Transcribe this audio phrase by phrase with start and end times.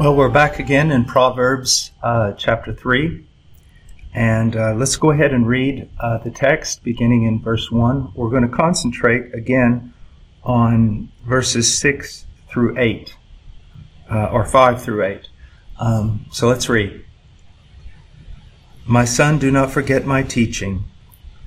[0.00, 3.22] Well, we're back again in Proverbs uh, chapter 3.
[4.14, 8.12] And uh, let's go ahead and read uh, the text beginning in verse 1.
[8.14, 9.92] We're going to concentrate again
[10.42, 13.14] on verses 6 through 8,
[14.10, 15.28] uh, or 5 through 8.
[15.78, 17.04] Um, so let's read.
[18.86, 20.84] My son, do not forget my teaching,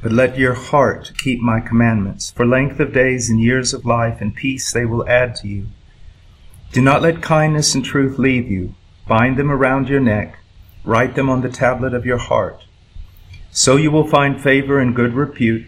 [0.03, 2.29] but let your heart keep my commandments.
[2.29, 5.69] For length of days and years of life and peace they will add to you.
[6.73, 8.73] Do not let kindness and truth leave you.
[9.07, 10.39] Bind them around your neck.
[10.83, 12.65] Write them on the tablet of your heart.
[13.51, 15.67] So you will find favor and good repute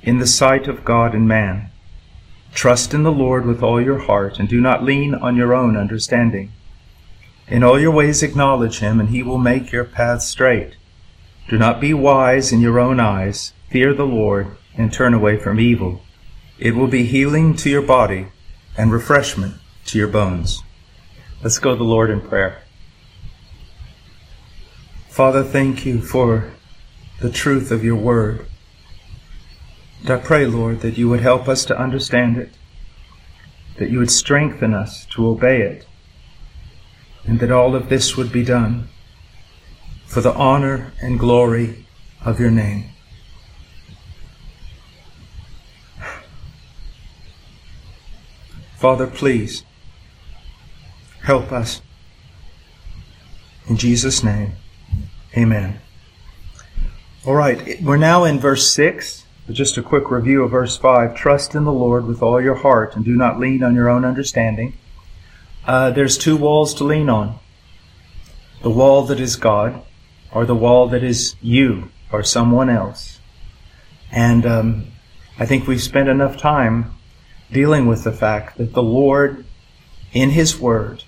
[0.00, 1.72] in the sight of God and man.
[2.54, 5.76] Trust in the Lord with all your heart and do not lean on your own
[5.76, 6.52] understanding.
[7.48, 10.76] In all your ways acknowledge him and he will make your path straight.
[11.48, 13.54] Do not be wise in your own eyes.
[13.70, 16.02] Fear the Lord and turn away from evil.
[16.60, 18.28] It will be healing to your body
[18.76, 19.56] and refreshment
[19.88, 20.62] to your bones.
[21.42, 22.62] Let's go to the Lord in prayer.
[25.08, 26.52] Father, thank you for
[27.20, 28.46] the truth of your word.
[30.02, 32.52] And I pray, Lord, that you would help us to understand it,
[33.78, 35.86] that you would strengthen us to obey it,
[37.24, 38.88] and that all of this would be done
[40.06, 41.86] for the honor and glory
[42.24, 42.90] of your name.
[48.76, 49.64] Father, please
[51.28, 51.82] help us.
[53.66, 54.52] In Jesus' name,
[55.36, 55.78] amen.
[57.26, 59.26] All right, we're now in verse 6.
[59.50, 61.14] Just a quick review of verse 5.
[61.14, 64.06] Trust in the Lord with all your heart and do not lean on your own
[64.06, 64.72] understanding.
[65.66, 67.38] Uh, there's two walls to lean on
[68.62, 69.82] the wall that is God,
[70.32, 73.20] or the wall that is you or someone else.
[74.10, 74.86] And um,
[75.38, 76.94] I think we've spent enough time
[77.52, 79.44] dealing with the fact that the Lord,
[80.14, 81.04] in His Word,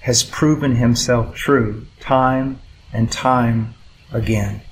[0.00, 2.60] has proven himself true time
[2.92, 3.74] and time
[4.12, 4.62] again.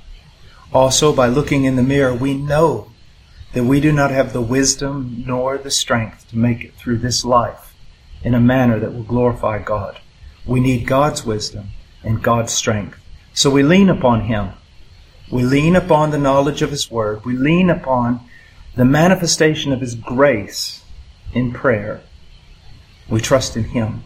[0.73, 2.91] Also, by looking in the mirror, we know
[3.53, 7.25] that we do not have the wisdom nor the strength to make it through this
[7.25, 7.75] life
[8.23, 10.01] in a manner that will glorify God.
[10.45, 11.69] We need God's wisdom
[12.03, 12.99] and God's strength.
[13.33, 14.51] So we lean upon Him.
[15.31, 17.25] We lean upon the knowledge of His Word.
[17.25, 18.21] We lean upon
[18.77, 20.83] the manifestation of His grace
[21.33, 22.03] in prayer.
[23.09, 24.05] We trust in Him.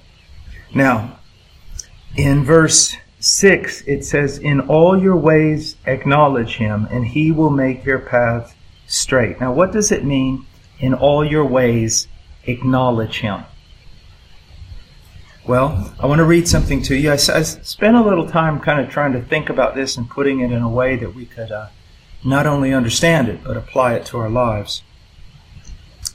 [0.75, 1.19] Now,
[2.17, 7.85] in verse 6, it says, In all your ways acknowledge him, and he will make
[7.85, 8.55] your path
[8.87, 9.41] straight.
[9.41, 10.47] Now, what does it mean,
[10.79, 12.09] in all your ways
[12.45, 13.45] acknowledge him?
[15.47, 17.11] Well, I want to read something to you.
[17.11, 20.41] I, I spent a little time kind of trying to think about this and putting
[20.41, 21.69] it in a way that we could uh,
[22.25, 24.83] not only understand it, but apply it to our lives.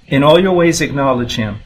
[0.08, 1.60] In all your ways acknowledge him.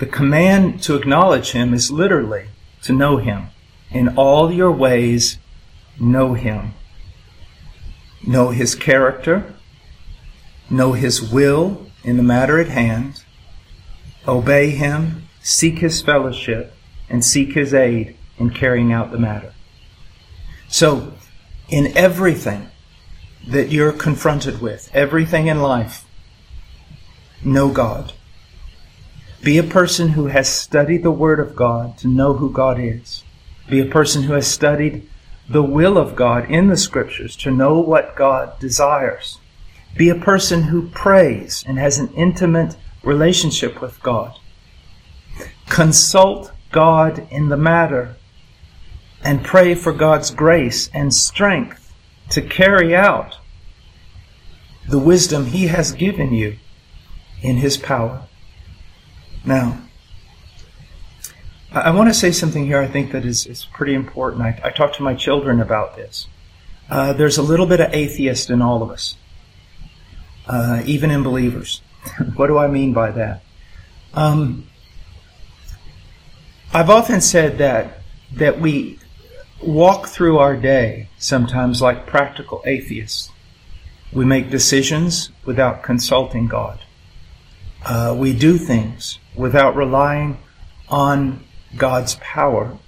[0.00, 2.46] The command to acknowledge him is literally
[2.84, 3.48] to know him.
[3.90, 5.36] In all your ways,
[6.00, 6.72] know him.
[8.26, 9.54] Know his character.
[10.70, 13.24] Know his will in the matter at hand.
[14.26, 15.28] Obey him.
[15.42, 16.74] Seek his fellowship.
[17.10, 19.52] And seek his aid in carrying out the matter.
[20.68, 21.12] So,
[21.68, 22.68] in everything
[23.46, 26.06] that you're confronted with, everything in life,
[27.44, 28.14] know God.
[29.42, 33.24] Be a person who has studied the Word of God to know who God is.
[33.70, 35.08] Be a person who has studied
[35.48, 39.38] the will of God in the Scriptures to know what God desires.
[39.96, 44.38] Be a person who prays and has an intimate relationship with God.
[45.70, 48.16] Consult God in the matter
[49.22, 51.94] and pray for God's grace and strength
[52.28, 53.38] to carry out
[54.86, 56.58] the wisdom He has given you
[57.40, 58.26] in His power.
[59.44, 59.80] Now,
[61.72, 64.42] I want to say something here I think that is, is pretty important.
[64.42, 66.26] I, I talk to my children about this.
[66.90, 69.16] Uh, there's a little bit of atheist in all of us,
[70.48, 71.80] uh, even in believers.
[72.34, 73.42] what do I mean by that?
[74.14, 74.66] Um,
[76.72, 77.98] I've often said that
[78.32, 78.98] that we
[79.62, 83.30] walk through our day sometimes like practical atheists.
[84.12, 86.80] We make decisions without consulting God.
[87.84, 90.38] Uh, we do things without relying
[90.88, 91.44] on
[91.76, 92.78] God's power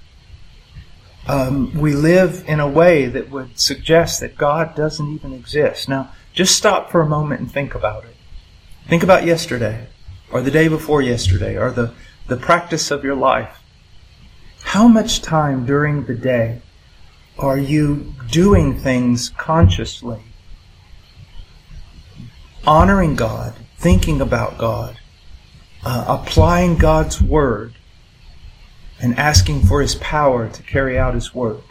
[1.27, 5.89] um, we live in a way that would suggest that God doesn't even exist.
[5.89, 8.17] Now, just stop for a moment and think about it.
[8.89, 9.87] Think about yesterday,
[10.33, 11.95] or the day before yesterday, or the,
[12.27, 13.61] the practice of your life.
[14.63, 16.63] How much time during the day
[17.39, 20.23] are you doing things consciously?
[22.67, 24.99] Honoring God, thinking about God,
[25.85, 27.75] uh, applying God's Word,
[29.01, 31.63] and asking for His power to carry out His Word.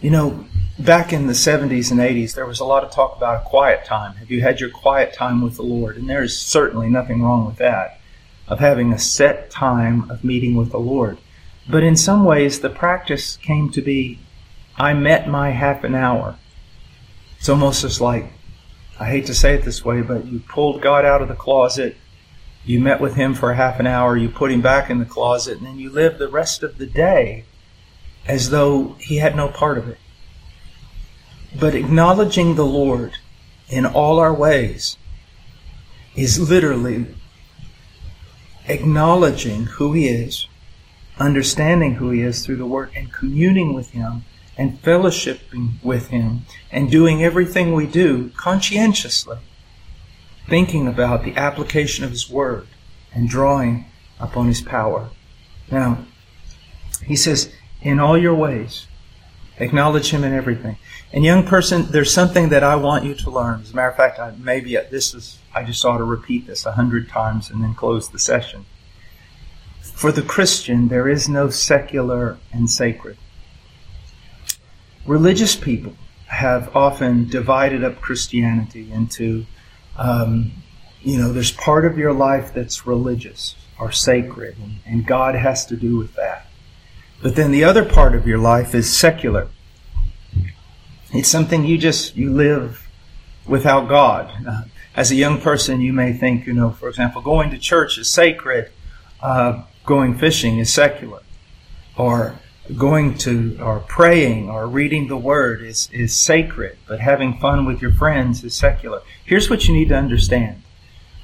[0.00, 0.44] You know,
[0.78, 3.84] back in the 70s and 80s, there was a lot of talk about a quiet
[3.84, 4.14] time.
[4.16, 5.96] Have you had your quiet time with the Lord?
[5.96, 8.00] And there is certainly nothing wrong with that,
[8.46, 11.18] of having a set time of meeting with the Lord.
[11.68, 14.20] But in some ways, the practice came to be
[14.78, 16.36] I met my half an hour.
[17.38, 18.32] It's almost as like,
[18.98, 21.96] I hate to say it this way, but you pulled God out of the closet,
[22.68, 25.58] you met with Him for half an hour, you put Him back in the closet,
[25.58, 27.44] and then you live the rest of the day
[28.26, 29.98] as though He had no part of it.
[31.58, 33.14] But acknowledging the Lord
[33.68, 34.96] in all our ways
[36.14, 37.06] is literally
[38.66, 40.46] acknowledging who He is
[41.18, 44.24] understanding who He is through the Word and communing with Him
[44.56, 49.38] and fellowshipping with Him and doing everything we do conscientiously,
[50.48, 52.66] thinking about the application of His Word
[53.14, 53.86] and drawing
[54.18, 55.10] upon His power.
[55.70, 56.04] Now,
[57.04, 58.86] He says, in all your ways,
[59.58, 60.76] acknowledge Him in everything.
[61.12, 63.60] And young person, there's something that I want you to learn.
[63.62, 66.66] As a matter of fact, I, maybe this is, I just ought to repeat this
[66.66, 68.66] a hundred times and then close the session.
[69.80, 73.16] For the Christian, there is no secular and sacred.
[75.06, 75.94] Religious people
[76.26, 79.46] have often divided up Christianity into,
[79.98, 80.52] um,
[81.02, 85.76] you know, there's part of your life that's religious or sacred, and, God has to
[85.76, 86.46] do with that.
[87.22, 89.48] But then the other part of your life is secular.
[91.12, 92.88] It's something you just, you live
[93.46, 94.30] without God.
[94.46, 94.62] Uh,
[94.96, 98.10] as a young person, you may think, you know, for example, going to church is
[98.10, 98.70] sacred.
[99.20, 101.22] Uh, going fishing is secular,
[101.96, 102.38] or
[102.76, 107.80] going to or praying or reading the word is, is sacred, but having fun with
[107.80, 109.00] your friends is secular.
[109.24, 110.62] Here's what you need to understand.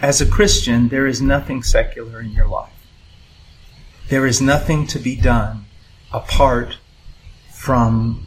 [0.00, 2.72] As a Christian, there is nothing secular in your life.
[4.08, 5.66] There is nothing to be done
[6.12, 6.78] apart
[7.52, 8.26] from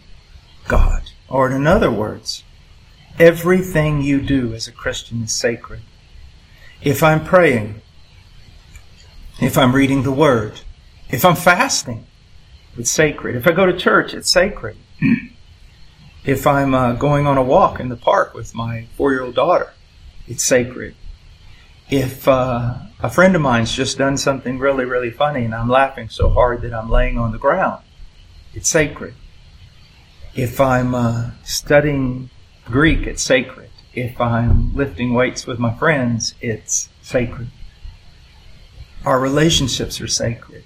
[0.68, 1.04] God.
[1.30, 2.44] Or in other words,
[3.20, 5.82] everything you do as a Christian is sacred.
[6.82, 7.82] If I'm praying,
[9.40, 10.62] if I'm reading the Word,
[11.10, 12.06] if I'm fasting,
[12.78, 13.36] it's sacred.
[13.36, 14.78] If I go to church, it's sacred.
[16.26, 19.36] if I'm uh, going on a walk in the park with my four year old
[19.36, 19.74] daughter,
[20.28, 20.96] it's sacred.
[21.90, 26.10] If uh, a friend of mine's just done something really, really funny and I'm laughing
[26.10, 27.84] so hard that I'm laying on the ground,
[28.54, 29.14] it's sacred.
[30.36, 32.30] If I'm uh, studying
[32.66, 33.70] Greek, it's sacred.
[33.94, 37.48] If I'm lifting weights with my friends, it's sacred.
[39.06, 40.64] Our relationships are sacred.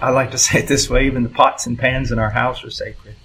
[0.00, 2.64] I like to say it this way even the pots and pans in our house
[2.64, 3.16] are sacred.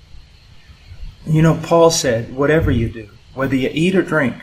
[1.26, 4.36] You know, Paul said, whatever you do, whether you eat or drink,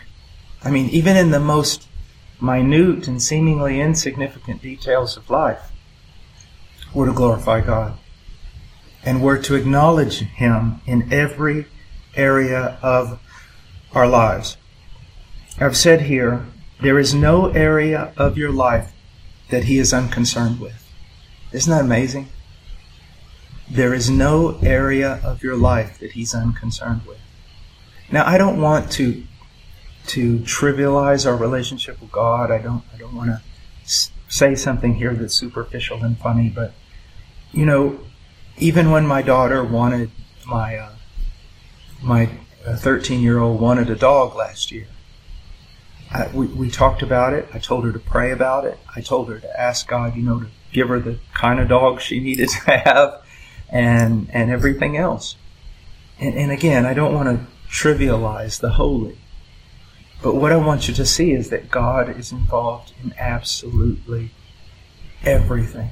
[0.63, 1.89] I mean, even in the most
[2.41, 5.73] minute and seemingly insignificant details of life,
[6.95, 7.99] we're to glorify God.
[9.05, 11.67] And we're to acknowledge Him in every
[12.14, 13.21] area of
[13.93, 14.57] our lives.
[15.59, 16.47] I've said here,
[16.81, 18.93] there is no area of your life
[19.49, 20.86] that he is unconcerned with.
[21.57, 22.29] Isn't that amazing?
[23.71, 27.19] There is no area of your life that he's unconcerned with.
[28.13, 29.25] Now, I don't want to
[30.09, 32.51] to trivialize our relationship with God.
[32.51, 33.41] I don't I don't want to
[34.29, 36.75] say something here that's superficial and funny, but
[37.53, 38.01] you know,
[38.59, 40.11] even when my daughter wanted
[40.47, 40.93] my uh,
[42.03, 42.29] my
[42.67, 44.89] 13 year old wanted a dog last year,
[46.11, 47.49] I, we, we talked about it.
[47.55, 48.79] I told her to pray about it.
[48.95, 52.00] I told her to ask God, you know, to give her the kind of dog
[52.00, 53.23] she needed to have
[53.68, 55.37] and, and everything else.
[56.18, 59.18] And, and again, I don't want to trivialize the holy.
[60.23, 64.30] But what I want you to see is that God is involved in absolutely
[65.23, 65.90] everything.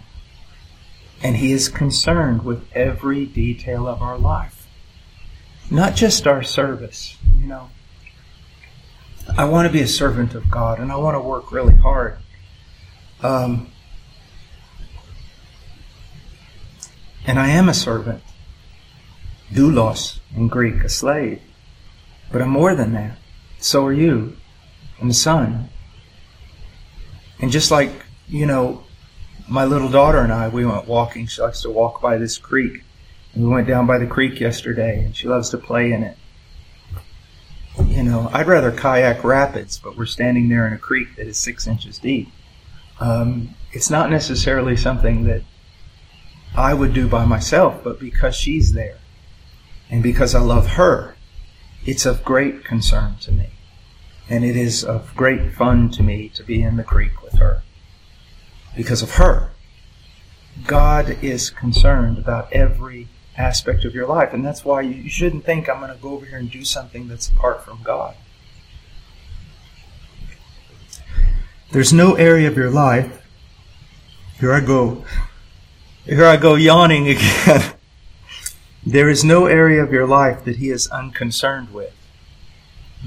[1.22, 4.66] And He is concerned with every detail of our life.
[5.70, 7.70] Not just our service, you know.
[9.36, 12.18] I want to be a servant of God and I want to work really hard.
[13.22, 13.70] Um,
[17.26, 18.22] and I am a servant.
[19.52, 21.40] Doulos in Greek, a slave.
[22.32, 23.18] But I'm more than that.
[23.58, 24.36] So are you.
[25.00, 25.68] I'm a son.
[27.40, 27.90] And just like,
[28.26, 28.84] you know,
[29.48, 31.26] my little daughter and I, we went walking.
[31.26, 32.82] She likes to walk by this creek.
[33.36, 36.16] We went down by the creek yesterday, and she loves to play in it.
[37.84, 41.36] You know, I'd rather kayak rapids, but we're standing there in a creek that is
[41.36, 42.28] six inches deep.
[43.00, 45.42] Um, it's not necessarily something that
[46.54, 48.99] I would do by myself, but because she's there
[49.90, 51.16] and because I love her,
[51.84, 53.50] it's of great concern to me.
[54.28, 57.62] And it is of great fun to me to be in the creek with her.
[58.76, 59.50] Because of her.
[60.66, 64.32] God is concerned about every aspect of your life.
[64.32, 67.08] And that's why you shouldn't think I'm going to go over here and do something
[67.08, 68.14] that's apart from God.
[71.73, 73.20] There's no area of your life.
[74.38, 75.04] Here I go.
[76.06, 77.73] Here I go yawning again.
[78.87, 81.94] there is no area of your life that He is unconcerned with.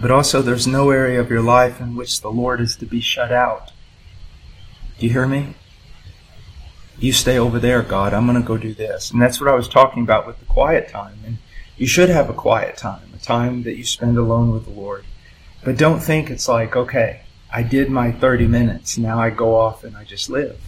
[0.01, 2.99] But also, there's no area of your life in which the Lord is to be
[2.99, 3.71] shut out.
[4.97, 5.53] Do you hear me?
[6.97, 8.15] You stay over there, God.
[8.15, 9.11] I'm going to go do this.
[9.11, 11.19] And that's what I was talking about with the quiet time.
[11.23, 11.37] And
[11.77, 15.05] you should have a quiet time, a time that you spend alone with the Lord.
[15.63, 17.21] But don't think it's like, okay,
[17.53, 18.97] I did my 30 minutes.
[18.97, 20.59] Now I go off and I just live.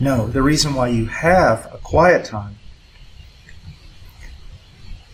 [0.00, 2.58] No, the reason why you have a quiet time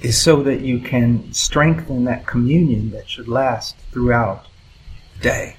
[0.00, 4.46] is so that you can strengthen that communion that should last throughout
[5.14, 5.56] the day.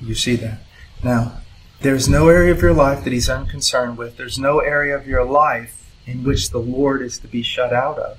[0.00, 0.60] You see that?
[1.04, 1.40] Now,
[1.80, 4.16] there's no area of your life that He's unconcerned with.
[4.16, 7.98] There's no area of your life in which the Lord is to be shut out
[7.98, 8.18] of.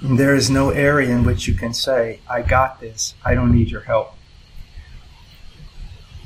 [0.00, 3.14] And there is no area in which you can say, I got this.
[3.24, 4.14] I don't need your help.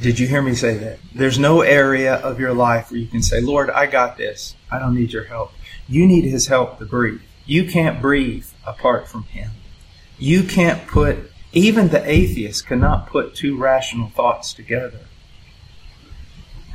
[0.02, 0.98] Did you hear me say that?
[1.14, 4.56] There's no area of your life where you can say, Lord, I got this.
[4.68, 5.52] I don't need your help.
[5.88, 7.20] You need His help to breathe.
[7.46, 9.52] You can't breathe apart from Him.
[10.18, 15.06] You can't put, even the atheist cannot put two rational thoughts together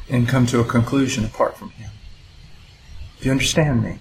[0.09, 1.91] and come to a conclusion apart from Him.
[3.19, 3.99] Do you understand me?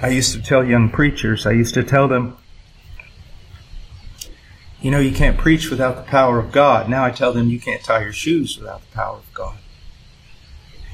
[0.00, 2.38] I used to tell young preachers, I used to tell them,
[4.80, 6.88] you know, you can't preach without the power of God.
[6.88, 9.56] Now I tell them you can't tie your shoes without the power of God.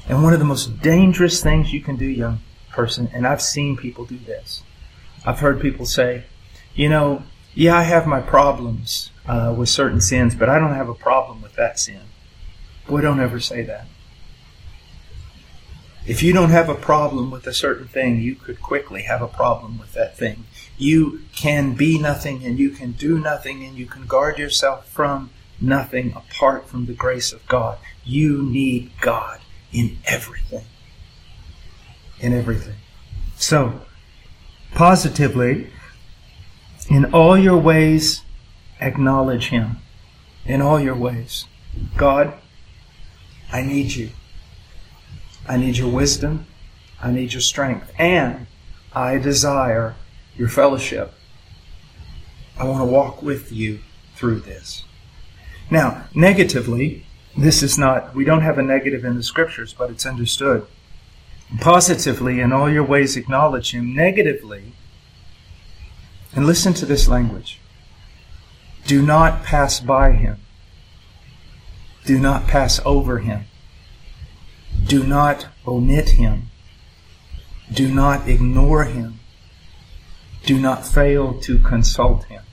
[0.09, 2.39] And one of the most dangerous things you can do, young
[2.69, 4.63] person, and I've seen people do this.
[5.25, 6.23] I've heard people say,
[6.75, 10.89] you know, yeah, I have my problems uh, with certain sins, but I don't have
[10.89, 12.01] a problem with that sin.
[12.87, 13.87] Boy, don't ever say that.
[16.07, 19.27] If you don't have a problem with a certain thing, you could quickly have a
[19.27, 20.45] problem with that thing.
[20.77, 25.31] You can be nothing and you can do nothing and you can guard yourself from
[25.59, 27.77] nothing apart from the grace of God.
[28.05, 29.41] You need God
[29.73, 30.63] in everything.
[32.21, 32.77] In everything.
[33.35, 33.81] So,
[34.75, 35.71] positively,
[36.89, 38.21] in all your ways,
[38.79, 39.79] acknowledge Him.
[40.45, 41.47] In all your ways.
[41.97, 42.33] God,
[43.51, 44.11] I need you.
[45.47, 46.45] I need your wisdom.
[47.01, 47.91] I need your strength.
[47.97, 48.47] And
[48.93, 49.95] I desire
[50.35, 51.13] your fellowship.
[52.57, 53.79] I want to walk with you
[54.15, 54.83] through this.
[55.69, 57.05] Now, negatively,
[57.37, 60.65] this is not, we don't have a negative in the scriptures, but it's understood.
[61.59, 63.93] Positively, in all your ways, acknowledge Him.
[63.93, 64.73] Negatively,
[66.35, 67.59] and listen to this language
[68.85, 70.37] do not pass by Him.
[72.07, 73.43] Do not pass over him.
[74.85, 76.49] Do not omit him.
[77.71, 79.19] Do not ignore him.
[80.45, 82.43] Do not fail to consult him.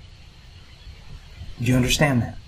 [1.61, 2.39] Do you understand that?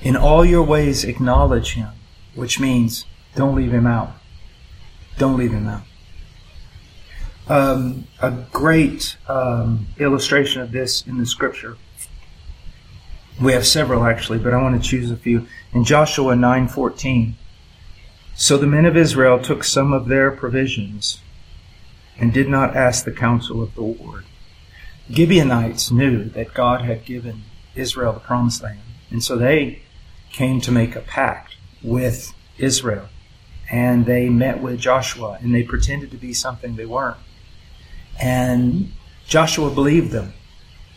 [0.00, 1.90] In all your ways, acknowledge him,
[2.34, 3.04] which means
[3.34, 4.12] don't leave him out.
[5.18, 5.82] Don't leave him out.
[7.46, 11.76] Um, a great um, illustration of this in the scripture
[13.40, 15.46] we have several actually, but I want to choose a few.
[15.72, 17.34] In Joshua 9:14,
[18.34, 21.20] so the men of Israel took some of their provisions
[22.18, 24.24] and did not ask the counsel of the Lord.
[25.10, 27.42] Gibeonites knew that God had given
[27.74, 29.82] Israel the promised land, and so they
[30.32, 33.08] came to make a pact with Israel.
[33.70, 37.16] And they met with Joshua and they pretended to be something they weren't.
[38.20, 38.92] And
[39.26, 40.34] Joshua believed them.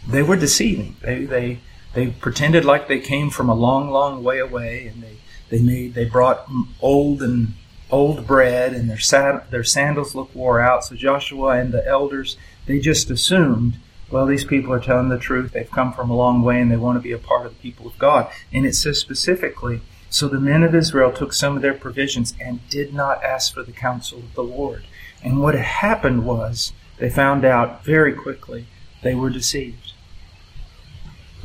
[0.08, 0.98] They were deceiving.
[1.01, 1.60] They, they
[1.94, 5.17] they pretended like they came from a long, long way away, and they
[5.50, 6.50] they made they brought
[6.82, 7.54] old and
[7.89, 10.84] old bread, and their sad, their sandals looked wore out.
[10.84, 12.38] So Joshua and the elders
[12.68, 13.80] they just assumed,
[14.12, 15.54] well, these people are telling the truth.
[15.54, 17.62] They've come from a long way, and they want to be a part of the
[17.62, 18.30] people of God.
[18.54, 22.68] And it says specifically, so the men of Israel took some of their provisions and
[22.70, 24.84] did not ask for the counsel of the Lord.
[25.24, 28.68] And what happened was they found out very quickly
[29.01, 29.94] they were deceived.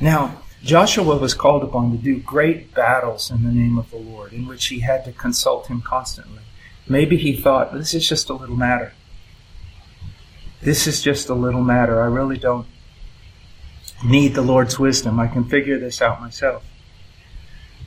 [0.00, 4.32] Now, Joshua was called upon to do great battles in the name of the Lord,
[4.32, 6.42] in which he had to consult him constantly.
[6.88, 8.92] Maybe he thought, this is just a little matter.
[10.60, 12.00] this is just a little matter.
[12.00, 12.66] I really don't
[14.04, 15.18] need the Lord's wisdom.
[15.18, 16.64] I can figure this out myself.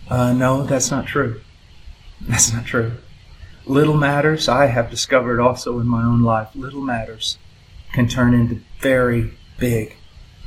[0.10, 1.42] Uh, no, that's not true.
[2.22, 2.94] That's not true.
[3.66, 7.38] Little matters, I have discovered also in my own life, little matters
[7.94, 9.98] can turn into very big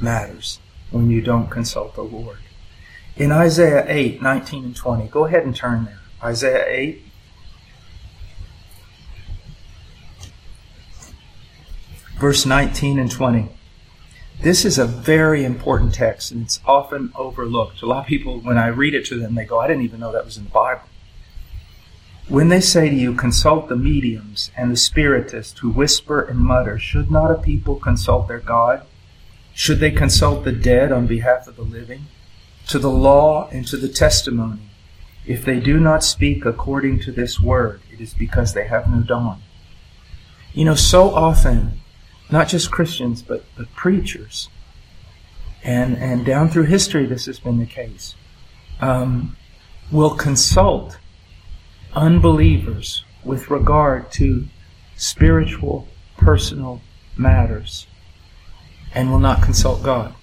[0.01, 2.39] matters when you don't consult the Lord.
[3.17, 6.01] In Isaiah 8, 19 and 20, go ahead and turn there.
[6.23, 7.05] Isaiah 8.
[12.19, 13.49] Verse 19 and 20.
[14.41, 17.83] This is a very important text and it's often overlooked.
[17.83, 19.99] A lot of people, when I read it to them, they go, I didn't even
[19.99, 20.83] know that was in the Bible.
[22.29, 26.79] When they say to you, consult the mediums and the spiritists who whisper and mutter,
[26.79, 28.83] should not a people consult their God?
[29.59, 32.07] Should they consult the dead on behalf of the living?
[32.69, 34.71] To the law and to the testimony.
[35.27, 39.01] If they do not speak according to this word, it is because they have no
[39.01, 39.43] dawn.
[40.53, 41.81] You know, so often
[42.31, 44.49] not just Christians, but, but preachers.
[45.65, 48.15] And, and down through history, this has been the case.
[48.81, 49.37] Um,
[49.91, 51.01] will consult
[51.95, 54.47] unbelievers with regard to
[54.95, 56.81] spiritual, personal
[57.17, 57.89] matters
[58.95, 60.15] and will not consult God.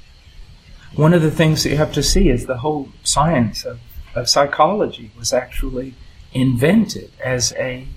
[0.95, 3.79] One of the things that you have to see is the whole science of,
[4.15, 5.93] of psychology was actually
[6.34, 7.88] invented as a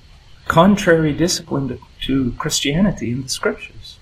[0.46, 3.98] contrary discipline to, to Christianity in the scriptures.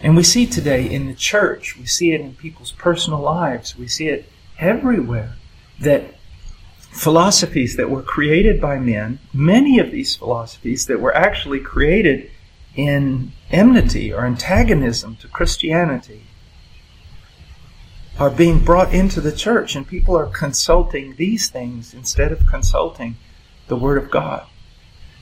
[0.00, 3.86] And we see today in the church, we see it in people's personal lives, we
[3.86, 5.34] see it everywhere
[5.80, 6.14] that
[6.90, 12.30] philosophies that were created by men, many of these philosophies that were actually created
[12.74, 16.22] in enmity or antagonism to Christianity,
[18.18, 23.16] are being brought into the church, and people are consulting these things instead of consulting
[23.68, 24.46] the Word of God.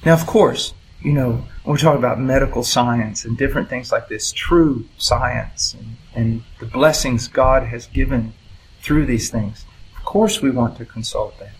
[0.04, 4.08] Now, of course, you know, when we talk about medical science and different things like
[4.08, 8.34] this, true science and, and the blessings God has given
[8.82, 9.64] through these things,
[9.96, 11.52] of course we want to consult that.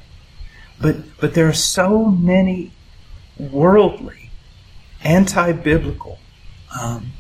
[0.81, 2.73] But, but there are so many
[3.39, 4.20] worldly,
[5.05, 6.19] anti-biblical
[6.81, 7.13] um,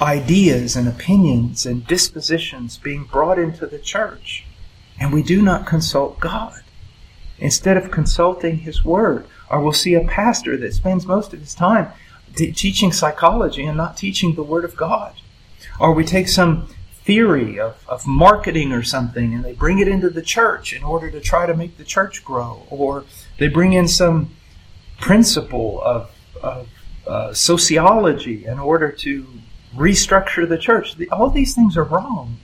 [0.00, 4.44] ideas and opinions and dispositions being brought into the church,
[4.98, 6.62] and we do not consult God
[7.38, 9.26] instead of consulting His Word.
[9.50, 11.88] Or we'll see a pastor that spends most of his time
[12.36, 15.14] t- teaching psychology and not teaching the Word of God.
[15.80, 16.68] Or we take some
[17.02, 21.10] theory of, of marketing or something and they bring it into the church in order
[21.10, 22.66] to try to make the church grow.
[22.70, 23.04] Or
[23.38, 24.36] they bring in some
[25.00, 26.10] principle of,
[26.42, 26.68] of
[27.06, 29.26] uh, sociology in order to
[29.74, 30.96] restructure the church.
[30.96, 32.38] The, all these things are wrong.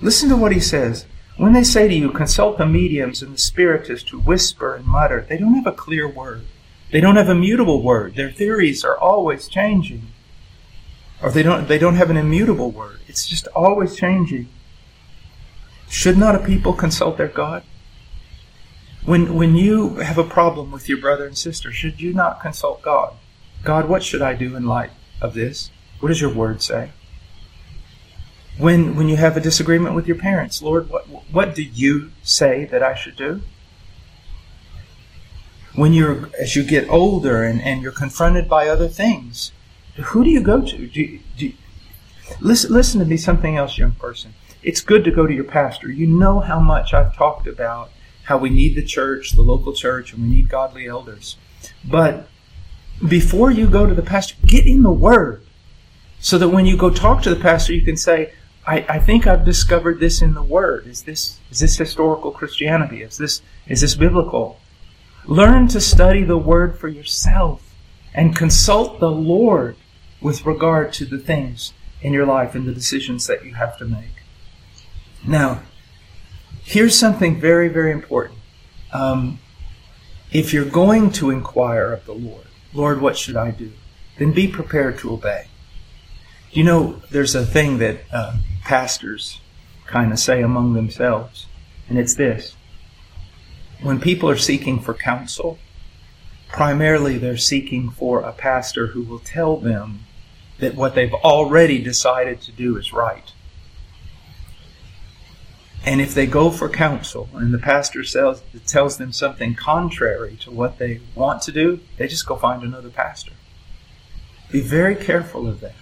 [0.00, 1.06] Listen to what he says.
[1.36, 5.26] When they say to you, consult the mediums and the spiritists who whisper and mutter,
[5.28, 6.46] they don't have a clear word.
[6.90, 8.14] They don't have a mutable word.
[8.14, 10.02] Their theories are always changing.
[11.22, 13.00] Or they don't, they don't have an immutable word.
[13.06, 14.48] It's just always changing.
[15.88, 17.62] Should not a people consult their God?
[19.06, 22.82] When, when you have a problem with your brother and sister, should you not consult
[22.82, 23.14] God?
[23.62, 24.90] God, what should I do in light
[25.22, 25.70] of this?
[26.00, 26.90] What does your word say?
[28.58, 32.64] when when you have a disagreement with your parents lord what what do you say
[32.64, 33.42] that i should do
[35.74, 39.52] when you're as you get older and, and you're confronted by other things
[39.96, 41.52] who do you go to do, do,
[42.40, 45.90] listen listen to me something else young person it's good to go to your pastor
[45.90, 47.90] you know how much i've talked about
[48.26, 51.36] how we need the church the local church and we need godly elders
[51.84, 52.28] but
[53.08, 55.42] before you go to the pastor get in the word
[56.20, 58.32] so that when you go talk to the pastor you can say
[58.66, 60.86] I, I think I've discovered this in the Word.
[60.86, 63.02] Is this is this historical Christianity?
[63.02, 64.58] Is this is this biblical?
[65.24, 67.74] Learn to study the Word for yourself
[68.12, 69.76] and consult the Lord
[70.20, 73.84] with regard to the things in your life and the decisions that you have to
[73.84, 74.22] make.
[75.24, 75.62] Now,
[76.66, 78.38] here's something very, very important.
[78.92, 79.38] Um,
[80.32, 83.72] if you're going to inquire of the Lord, Lord, what should I do?
[84.18, 85.46] Then be prepared to obey.
[86.50, 89.40] You know, there's a thing that uh, pastors
[89.86, 91.46] kind of say among themselves,
[91.88, 92.56] and it's this.
[93.80, 95.58] When people are seeking for counsel,
[96.48, 100.00] primarily they're seeking for a pastor who will tell them
[100.58, 103.32] that what they've already decided to do is right.
[105.86, 110.50] And if they go for counsel and the pastor tells, tells them something contrary to
[110.50, 113.30] what they want to do, they just go find another pastor.
[114.50, 115.76] Be very careful of that.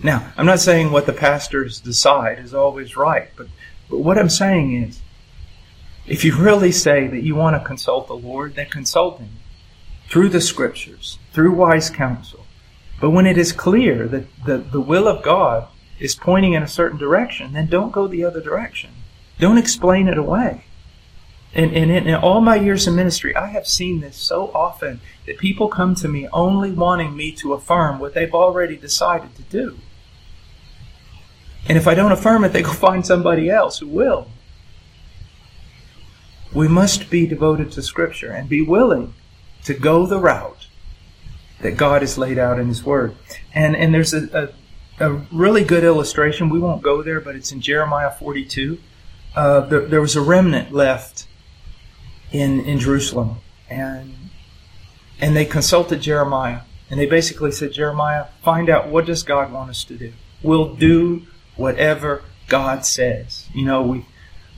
[0.00, 3.48] Now, I'm not saying what the pastors decide is always right, but,
[3.90, 5.00] but what I'm saying is,
[6.06, 9.30] if you really say that you want to consult the Lord, then consult Him
[10.08, 12.46] through the Scriptures, through wise counsel,
[13.00, 15.66] But when it is clear that the, the will of God
[15.98, 18.90] is pointing in a certain direction, then don't go the other direction.
[19.38, 20.64] Don't explain it away.
[21.54, 25.00] And, and in, in all my years of ministry, I have seen this so often
[25.26, 29.42] that people come to me only wanting me to affirm what they've already decided to
[29.42, 29.78] do.
[31.68, 34.28] And if I don't affirm it, they go find somebody else who will.
[36.52, 39.14] We must be devoted to Scripture and be willing
[39.64, 40.68] to go the route
[41.60, 43.16] that God has laid out in His Word.
[43.54, 44.52] And, and there's a,
[45.00, 46.48] a, a really good illustration.
[46.48, 48.78] We won't go there, but it's in Jeremiah 42.
[49.34, 51.26] Uh, there, there was a remnant left
[52.30, 53.36] in, in Jerusalem.
[53.68, 54.30] And,
[55.20, 56.60] and they consulted Jeremiah.
[56.90, 60.12] And they basically said, Jeremiah, find out what does God want us to do.
[60.42, 61.22] We'll do
[61.56, 63.48] whatever God says.
[63.54, 64.06] You know, we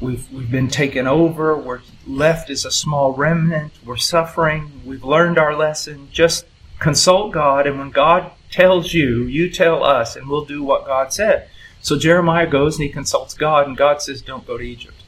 [0.01, 1.57] we've we've been taken over.
[1.57, 3.73] We're left as a small remnant.
[3.85, 4.83] We're suffering.
[4.85, 6.09] We've learned our lesson.
[6.12, 6.47] Just
[6.79, 11.12] consult God, and when God tells you, you tell us, and we'll do what God
[11.12, 11.49] said.
[11.87, 15.05] So Jeremiah goes and he consults God, and God says, "Don't go to Egypt.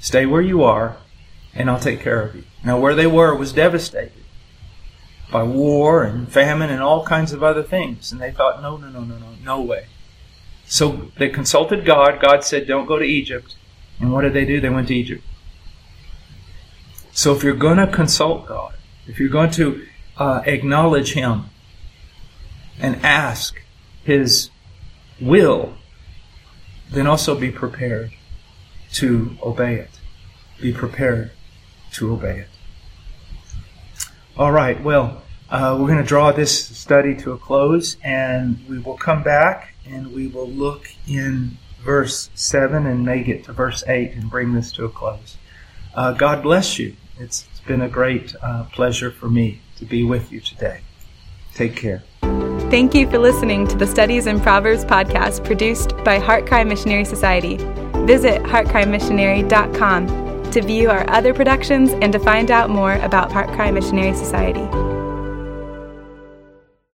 [0.00, 0.96] Stay where you are,
[1.54, 4.24] and I'll take care of you." Now, where they were was devastated
[5.30, 8.88] by war and famine and all kinds of other things, and they thought, "No, no,
[8.88, 9.86] no, no, no, no way."
[10.66, 12.20] So they consulted God.
[12.20, 13.54] God said, Don't go to Egypt.
[14.00, 14.60] And what did they do?
[14.60, 15.22] They went to Egypt.
[17.12, 18.74] So if you're going to consult God,
[19.06, 21.44] if you're going to uh, acknowledge Him
[22.80, 23.62] and ask
[24.02, 24.50] His
[25.20, 25.74] will,
[26.94, 28.12] then also be prepared
[28.92, 29.90] to obey it.
[30.60, 31.32] Be prepared
[31.92, 32.48] to obey it.
[34.36, 38.78] All right, well, uh, we're going to draw this study to a close and we
[38.78, 43.84] will come back and we will look in verse 7 and may get to verse
[43.86, 45.36] 8 and bring this to a close.
[45.94, 46.96] Uh, God bless you.
[47.18, 50.82] It's, been a great uh, pleasure for me to be with you today.
[51.54, 52.02] Take care.
[52.74, 57.58] Thank you for listening to the Studies in Proverbs podcast produced by HeartCry Missionary Society.
[58.04, 64.12] Visit heartcrymissionary.com to view our other productions and to find out more about HeartCry Missionary
[64.12, 64.83] Society.